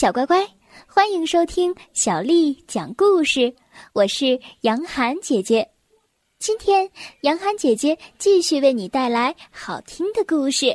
[0.00, 0.48] 小乖乖，
[0.86, 3.54] 欢迎收听小丽讲故事。
[3.92, 5.70] 我是杨涵姐姐，
[6.38, 6.90] 今天
[7.20, 10.74] 杨涵姐姐继续为你带来好听的故事。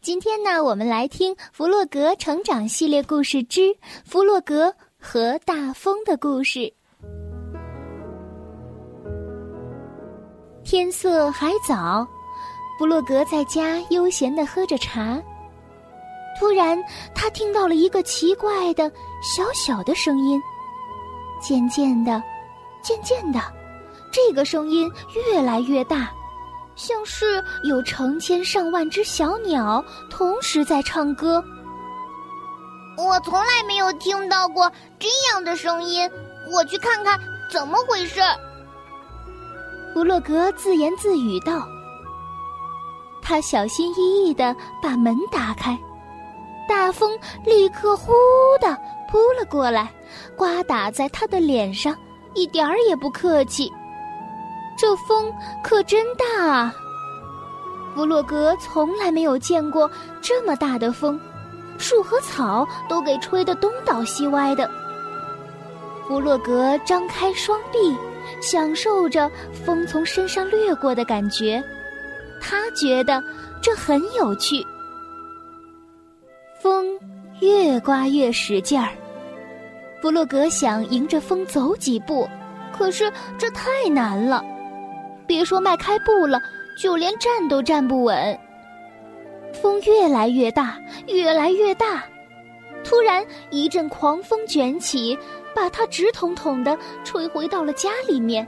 [0.00, 3.76] 今天呢，我们来听《弗洛格成长系列故事之
[4.06, 6.60] 弗洛格和大风的故事》。
[10.64, 12.08] 天色还早，
[12.78, 15.22] 弗洛格在家悠闲的喝着茶。
[16.38, 16.78] 突然，
[17.14, 18.90] 他听到了一个奇怪的
[19.22, 20.40] 小小的声音。
[21.40, 22.22] 渐渐的，
[22.82, 23.40] 渐渐的，
[24.12, 26.10] 这个声音越来越大，
[26.76, 31.42] 像是有成千上万只小鸟同时在唱歌。
[32.96, 36.08] 我从来没有听到过这样的声音，
[36.50, 37.18] 我去看看
[37.50, 38.20] 怎么回事。
[39.92, 41.66] 弗洛格自言自语道。
[43.20, 45.78] 他小心翼翼的把门打开。
[46.68, 48.12] 大风立刻呼
[48.60, 48.76] 的
[49.10, 49.92] 扑了过来，
[50.36, 51.96] 刮打在他的脸上，
[52.34, 53.70] 一点儿也不客气。
[54.76, 56.74] 这风可真大啊！
[57.94, 59.90] 弗洛格从来没有见过
[60.22, 61.20] 这么大的风，
[61.78, 64.68] 树和草都给吹得东倒西歪的。
[66.08, 67.96] 弗洛格张开双臂，
[68.40, 71.62] 享受着风从身上掠过的感觉，
[72.40, 73.22] 他觉得
[73.60, 74.66] 这很有趣。
[77.42, 78.90] 越刮越使劲儿，
[80.00, 82.28] 弗洛格想迎着风走几步，
[82.72, 84.44] 可是这太难了。
[85.26, 86.40] 别说迈开步了，
[86.80, 88.38] 就连站都站不稳。
[89.60, 92.04] 风越来越大，越来越大，
[92.84, 95.18] 突然一阵狂风卷起，
[95.52, 98.46] 把他直统统的吹回到了家里面。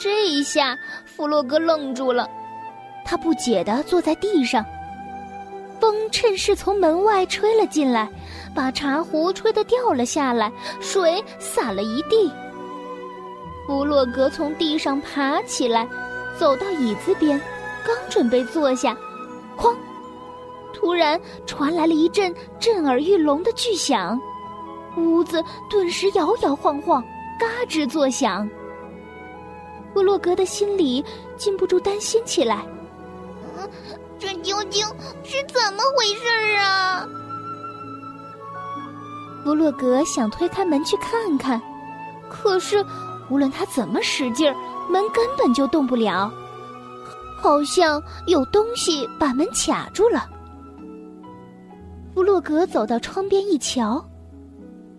[0.00, 2.26] 这一下，弗洛格愣住了，
[3.04, 4.64] 他不解的坐在地上。
[5.84, 8.08] 风趁势从门外吹了进来，
[8.54, 12.32] 把茶壶吹得掉了下来，水洒了一地。
[13.66, 15.86] 弗洛格从地上爬起来，
[16.38, 17.38] 走到椅子边，
[17.86, 18.96] 刚准备坐下，
[19.58, 19.76] 哐！
[20.72, 24.18] 突然传来了一阵震耳欲聋的巨响，
[24.96, 27.04] 屋子顿时摇摇晃晃，
[27.38, 28.48] 嘎吱作响。
[29.92, 31.04] 弗洛格的心里
[31.36, 32.64] 禁不住担心起来。
[34.24, 34.82] 这究竟
[35.22, 37.06] 是怎么回事啊？
[39.44, 41.60] 弗洛格想推开门去看看，
[42.30, 42.82] 可是
[43.28, 44.56] 无论他怎么使劲儿，
[44.88, 46.32] 门根本就动不了，
[47.36, 50.26] 好像有东西把门卡住了。
[52.14, 54.02] 弗洛格走到窗边一瞧，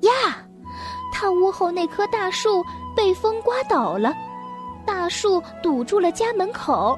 [0.01, 0.11] 呀，
[1.11, 2.63] 他屋后那棵大树
[2.95, 4.13] 被风刮倒了，
[4.85, 6.95] 大树堵住了家门口。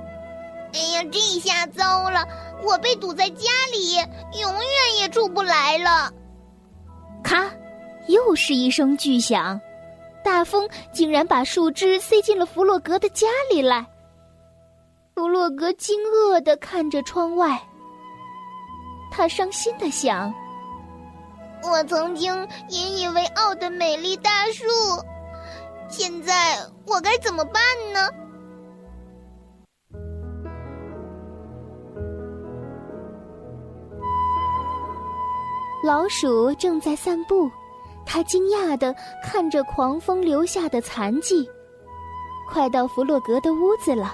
[0.78, 2.24] 哎呀，这下糟了！
[2.64, 3.96] 我被堵在家里，
[4.40, 6.12] 永远也出不来了。
[7.24, 7.50] 咔，
[8.08, 9.60] 又是一声巨响，
[10.24, 13.84] 大风竟然把树枝塞进了弗洛格的家里来。
[15.16, 17.60] 弗洛格惊愕的看着窗外，
[19.12, 20.32] 他伤心的想：
[21.64, 24.64] 我曾经引以为傲的美丽大树，
[25.90, 26.56] 现在
[26.86, 28.08] 我该怎么办呢？
[35.88, 37.50] 老鼠正在散步，
[38.06, 38.94] 它惊讶地
[39.24, 41.50] 看着狂风留下的残迹。
[42.52, 44.14] 快到弗洛格的屋子了，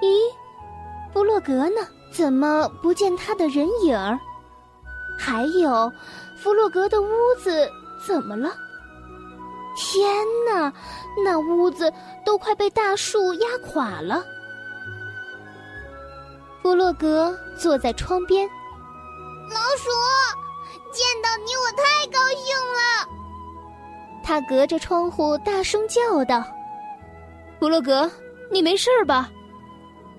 [0.00, 0.16] 咦，
[1.12, 1.80] 弗洛格呢？
[2.12, 4.16] 怎么不见他的人影儿？
[5.18, 5.90] 还有，
[6.40, 7.08] 弗洛格的屋
[7.42, 7.68] 子
[8.06, 8.52] 怎么了？
[9.76, 10.72] 天哪，
[11.24, 11.92] 那屋子
[12.24, 14.22] 都快被大树压垮了。
[16.62, 18.48] 弗洛格坐在窗边，
[19.48, 19.90] 老鼠。
[20.92, 23.08] 见到你，我太高兴了。
[24.22, 26.42] 他隔着窗户大声叫道
[27.58, 28.10] ：“弗洛格，
[28.50, 29.30] 你没事吧？”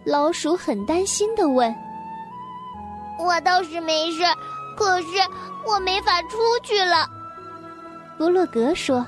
[0.04, 1.74] 老鼠很担心的问
[3.20, 4.24] ：“我倒是没事，
[4.78, 5.08] 可是
[5.66, 7.08] 我没法出去了。”
[8.18, 9.06] 弗洛格说：“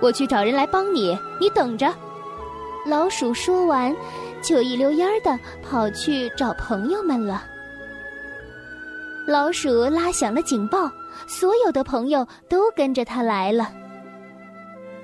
[0.00, 1.94] 我去找人来帮你，你等着。”
[2.84, 3.94] 老鼠说完，
[4.42, 7.42] 就一溜烟儿的跑去找朋友们了。
[9.26, 10.90] 老鼠拉响了警报，
[11.26, 13.72] 所有的朋友都跟着他来了。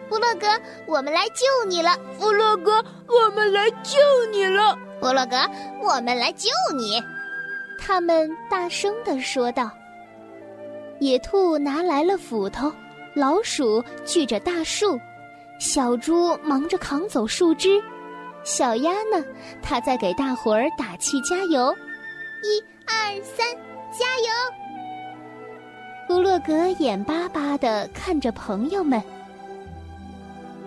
[0.08, 0.46] 弗洛格，
[0.86, 1.98] 我们来救你了！
[2.18, 3.98] 弗洛格，我们来救
[4.30, 4.78] 你了！
[5.00, 5.36] 弗洛格，
[5.82, 7.02] 我们来救你！
[7.80, 9.70] 他们大声的说道。
[11.00, 12.70] 野兔拿来了斧头，
[13.14, 15.00] 老鼠锯着大树，
[15.58, 17.82] 小猪忙着扛走树枝，
[18.44, 19.24] 小鸭呢，
[19.60, 21.74] 它在给大伙儿打气加油。
[22.42, 23.46] 一二三。
[23.92, 24.28] 加油！
[26.44, 29.00] 格眼巴巴的看着朋友们。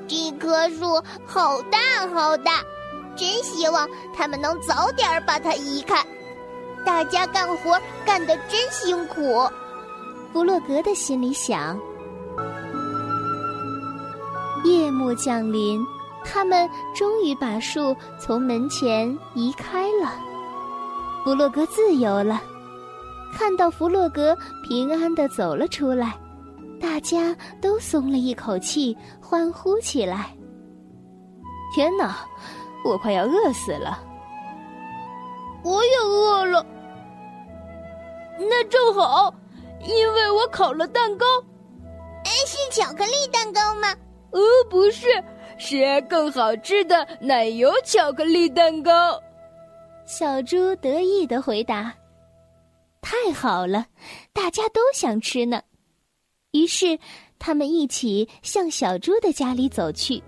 [0.08, 2.62] 这棵树好大好大，
[3.16, 6.02] 真希望他们能早点把它移开。
[6.86, 9.50] 大家干活干得真辛苦，
[10.32, 11.78] 弗洛格的心里想。
[14.64, 15.84] 夜幕降临，
[16.24, 20.14] 他们终于把树从门前移开了。
[21.24, 22.42] 弗洛格自由了。
[23.38, 26.18] 看到弗洛格平安的走了出来，
[26.80, 30.34] 大家都松了一口气，欢呼起来。
[31.76, 32.26] 天哪，
[32.86, 34.00] 我快要饿死了！
[35.64, 36.66] 我也饿了。
[38.40, 39.34] 那正好，
[39.86, 41.26] 因为我烤了蛋糕。
[42.24, 43.94] 哎，是巧克力蛋糕吗？
[44.32, 45.08] 呃，不是，
[45.58, 49.20] 是更好吃的奶油巧克力蛋糕。
[50.06, 51.94] 小猪得意的回答
[53.06, 53.86] ：“太好了，
[54.34, 55.62] 大家都想吃呢。”
[56.54, 56.98] 于是，
[57.38, 60.24] 他们一起向小猪的家里走去。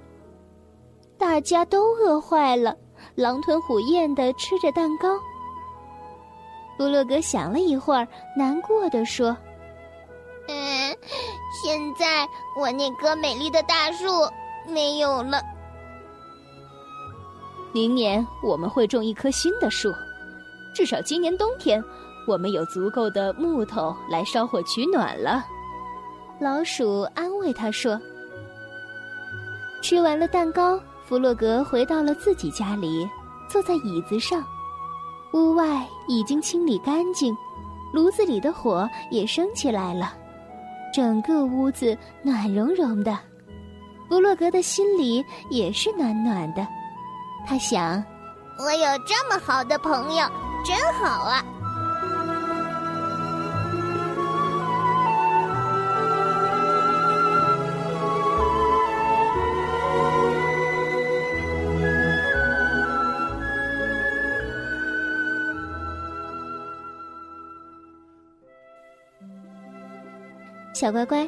[1.18, 2.78] 大家都饿坏了，
[3.16, 5.18] 狼吞虎咽的吃着蛋糕。
[6.78, 8.08] 布洛格想了一会儿，
[8.38, 9.36] 难过的说
[10.48, 10.96] ：“嗯，
[11.64, 14.06] 现在我那棵美丽的大树
[14.68, 15.42] 没有了。
[17.74, 19.92] 明年我们会种一棵新的树，
[20.76, 21.84] 至少今年冬天
[22.28, 25.44] 我们有足够的木头来烧火取暖了。”
[26.40, 28.00] 老鼠安慰他说。
[29.82, 33.08] 吃完了蛋糕，弗洛格回到了自己家里，
[33.50, 34.44] 坐在椅子上。
[35.34, 37.36] 屋外已经清理干净，
[37.94, 40.14] 炉子里的火也升起来了，
[40.94, 43.18] 整个屋子暖融融的。
[44.10, 46.68] 弗洛格的心里也是暖暖的，
[47.46, 48.04] 他想：
[48.58, 50.26] 我有这么好的朋友，
[50.66, 51.44] 真好啊。
[70.78, 71.28] 小乖乖，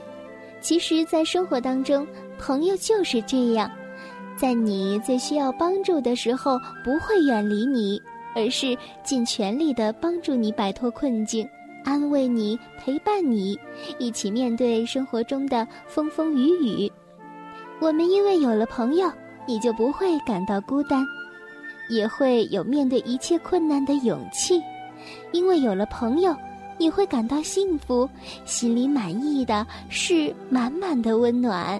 [0.61, 2.05] 其实，在生活当中，
[2.37, 3.67] 朋友就是这样，
[4.37, 7.99] 在你最需要帮助的时候，不会远离你，
[8.35, 11.49] 而是尽全力的帮助你摆脱困境，
[11.83, 13.57] 安慰你，陪伴你，
[13.97, 16.91] 一起面对生活中的风风雨雨。
[17.79, 19.11] 我们因为有了朋友，
[19.47, 21.03] 你就不会感到孤单，
[21.89, 24.61] 也会有面对一切困难的勇气，
[25.31, 26.35] 因为有了朋友。
[26.79, 28.09] 你会感到幸福，
[28.45, 31.79] 心里满意的是满满的温暖。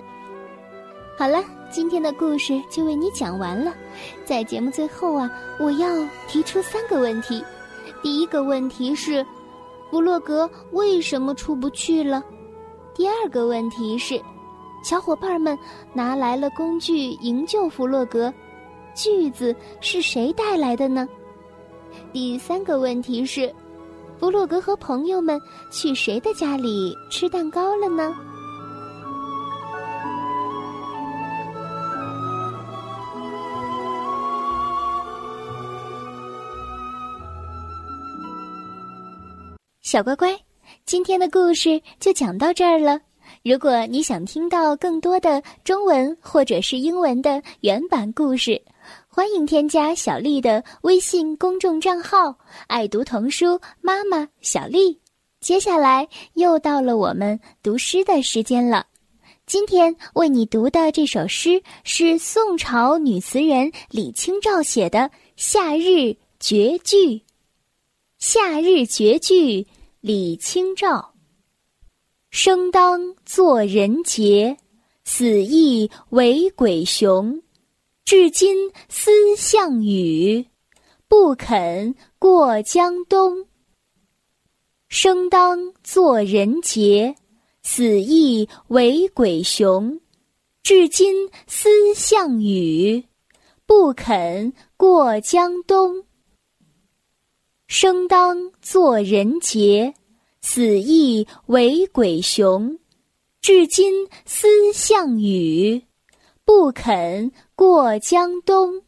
[1.18, 1.42] 好了，
[1.72, 3.74] 今天的故事就为你讲完了。
[4.25, 5.88] 在节目最后啊，我要
[6.28, 7.42] 提出三个问题。
[8.04, 9.25] 第一个问题是，
[9.90, 12.22] 弗洛格为什么出不去了？
[12.94, 14.22] 第二个问题是，
[14.84, 15.57] 小伙伴们
[15.94, 18.34] 拿来了工具营救弗洛格，
[18.94, 21.07] 锯子是谁带来的呢？
[22.12, 23.50] 第三个问题是。
[24.19, 28.13] 弗洛格和朋友们去谁的家里吃蛋糕了呢？
[39.81, 40.38] 小乖乖，
[40.86, 43.00] 今天的故事就讲到这儿了。
[43.43, 48.62] 如果你想听到更多的中文或者是英文的原版故事，
[49.12, 52.38] 欢迎添加小丽的微信公众账号
[52.70, 55.01] “爱读童书妈妈小丽”。
[55.42, 58.86] 接下来又到了我们读诗的时间了。
[59.48, 65.00] 今天为你读的这首诗是宋朝女词人李清照写的
[65.36, 66.98] 《夏日绝句》。
[68.20, 69.63] 《夏日绝句》
[70.01, 71.16] 李清照：
[72.30, 74.56] 生当作人杰，
[75.04, 77.42] 死亦为鬼雄。
[78.10, 80.48] 至今思项羽，
[81.08, 83.46] 不肯过江东。
[84.88, 87.16] 生当作人杰，
[87.62, 90.01] 死亦为鬼雄。
[90.63, 93.06] 至今思项羽，
[93.68, 96.04] 不肯过江东。
[97.68, 99.94] 生当作人杰，
[100.42, 102.80] 死亦为鬼雄。
[103.39, 105.84] 至今思项羽。
[106.46, 108.82] 不肯过江东。